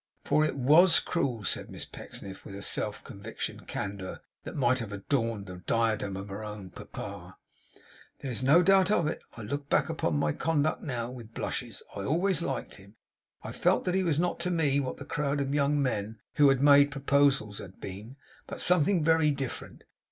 For 0.25 0.43
it 0.43 0.55
WAS 0.55 0.99
cruel,' 0.99 1.43
said 1.43 1.69
Miss 1.69 1.85
Pecksniff, 1.85 2.43
with 2.43 2.55
a 2.55 2.63
self 2.63 3.03
conviction 3.03 3.59
candour 3.59 4.19
that 4.45 4.55
might 4.55 4.79
have 4.79 4.91
adorned 4.91 5.45
the 5.45 5.57
diadem 5.67 6.17
of 6.17 6.29
her 6.29 6.43
own 6.43 6.71
papa. 6.71 7.37
'There 8.19 8.31
is 8.31 8.43
no 8.43 8.63
doubt 8.63 8.89
of 8.89 9.05
it. 9.05 9.21
I 9.37 9.43
look 9.43 9.69
back 9.69 9.89
upon 9.89 10.17
my 10.17 10.31
conduct 10.33 10.81
now 10.81 11.11
with 11.11 11.35
blushes. 11.35 11.83
I 11.95 11.99
always 12.01 12.41
liked 12.41 12.77
him. 12.77 12.95
I 13.43 13.51
felt 13.51 13.85
that 13.85 13.93
he 13.93 14.01
was 14.01 14.19
not 14.19 14.39
to 14.39 14.49
me 14.49 14.79
what 14.79 14.97
the 14.97 15.05
crowd 15.05 15.39
of 15.39 15.53
young 15.53 15.79
men 15.79 16.17
who 16.37 16.49
had 16.49 16.63
made 16.63 16.89
proposals 16.89 17.59
had 17.59 17.79
been, 17.79 18.15
but 18.47 18.59
something 18.59 19.03
very 19.03 19.29
different. 19.29 19.83